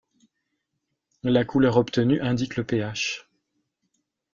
[1.21, 3.29] La couleur obtenue indique le pH.